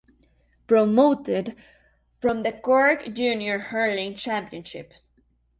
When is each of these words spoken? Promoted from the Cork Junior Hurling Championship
Promoted 0.65 1.55
from 2.15 2.41
the 2.41 2.51
Cork 2.53 3.13
Junior 3.13 3.59
Hurling 3.59 4.15
Championship 4.15 4.93